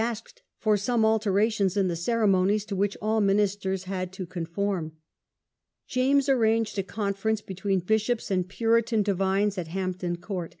asked 0.00 0.42
for 0.60 0.76
some 0.76 1.04
alterations 1.04 1.76
m 1.76 1.88
the 1.88 1.96
ceremonies 1.96 2.64
to 2.64 2.76
which 2.76 2.96
all 3.02 3.20
ministers 3.20 3.82
had 3.82 4.12
to 4.12 4.24
conform. 4.24 4.92
James 5.88 6.28
arranged 6.28 6.78
a 6.78 6.84
conference 6.84 7.40
between 7.40 7.80
bishops 7.80 8.30
and 8.30 8.48
Puritan 8.48 9.02
divines 9.02 9.58
at 9.58 9.66
Hampton 9.66 10.14
Court. 10.14 10.54